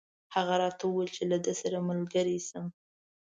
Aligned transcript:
هغه 0.35 0.53
راته 0.63 0.83
وویل 0.85 1.09
چې 1.15 1.23
له 1.31 1.37
ده 1.45 1.53
سره 1.61 1.77
ملګری 1.89 2.37
شم. 2.47 2.65